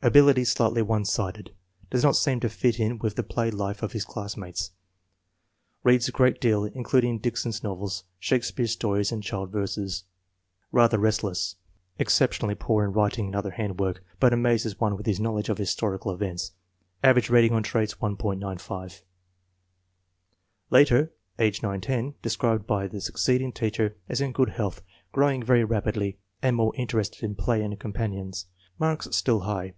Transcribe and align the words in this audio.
Ability 0.00 0.44
slightly 0.44 0.80
one 0.80 1.04
sided. 1.04 1.50
Does 1.90 2.04
not 2.04 2.14
seem 2.14 2.38
to 2.40 2.48
fit 2.48 2.78
in 2.78 2.98
with 3.00 3.16
the 3.16 3.24
play 3.24 3.50
life 3.50 3.82
of 3.82 3.90
his 3.90 4.04
classmates. 4.04 4.70
Beads 5.84 6.06
a 6.08 6.12
great 6.12 6.40
deal, 6.40 6.62
including 6.66 7.18
Dickens's 7.18 7.64
novels, 7.64 8.04
Shakespeare 8.20 8.68
stories 8.68 9.10
and 9.10 9.24
child 9.24 9.50
verses. 9.50 10.04
Rather 10.70 11.00
restless." 11.00 11.56
Exceptionally 11.98 12.54
poor 12.54 12.84
in 12.84 12.92
writing 12.92 13.26
and 13.26 13.34
other 13.34 13.50
handwork, 13.50 14.04
but 14.20 14.32
amazes 14.32 14.78
one 14.78 14.96
with 14.96 15.04
his 15.04 15.18
knowledge 15.18 15.48
of 15.48 15.58
historical 15.58 16.12
events." 16.12 16.52
Average 17.02 17.28
rating 17.28 17.52
on 17.52 17.64
traits, 17.64 17.94
1.95. 17.94 19.02
Later, 20.70 21.12
age 21.40 21.60
9 21.60 21.80
10. 21.80 22.14
Described 22.22 22.68
by 22.68 22.86
the 22.86 23.00
succeeding 23.00 23.50
teacher 23.50 23.96
as 24.08 24.20
in 24.20 24.30
good 24.30 24.50
health, 24.50 24.80
growing 25.10 25.42
very 25.42 25.64
rapidly 25.64 26.20
and 26.40 26.54
more 26.54 26.72
interested 26.76 27.24
in 27.24 27.34
play 27.34 27.64
and 27.64 27.80
companions. 27.80 28.46
Marks 28.78 29.08
still 29.10 29.40
high. 29.40 29.74